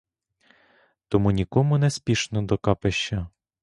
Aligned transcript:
Тому 1.07 1.31
нікому 1.31 1.77
не 1.77 1.89
спішно 1.89 2.41
до 2.41 2.57
капища. 2.57 3.27